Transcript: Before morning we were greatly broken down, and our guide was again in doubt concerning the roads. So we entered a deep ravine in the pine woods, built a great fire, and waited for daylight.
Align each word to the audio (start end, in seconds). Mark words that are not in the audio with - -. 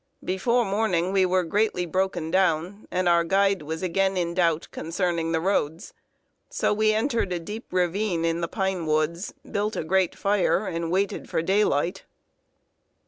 Before 0.23 0.65
morning 0.65 1.11
we 1.11 1.27
were 1.27 1.43
greatly 1.43 1.85
broken 1.85 2.31
down, 2.31 2.87
and 2.89 3.07
our 3.07 3.23
guide 3.23 3.61
was 3.61 3.83
again 3.83 4.17
in 4.17 4.33
doubt 4.33 4.67
concerning 4.71 5.31
the 5.31 5.39
roads. 5.39 5.93
So 6.49 6.73
we 6.73 6.91
entered 6.91 7.31
a 7.31 7.39
deep 7.39 7.67
ravine 7.69 8.25
in 8.25 8.41
the 8.41 8.47
pine 8.47 8.87
woods, 8.87 9.35
built 9.51 9.75
a 9.75 9.83
great 9.83 10.15
fire, 10.15 10.65
and 10.65 10.89
waited 10.89 11.29
for 11.29 11.43
daylight. 11.43 12.01